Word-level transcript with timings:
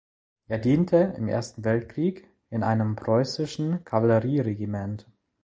Er 0.47 0.57
diente 0.57 1.13
im 1.15 1.27
Ersten 1.27 1.63
Weltkrieg 1.63 2.27
in 2.49 2.63
einem 2.63 2.95
preußischen 2.95 3.83
Kavallerieregiment. 3.85 5.05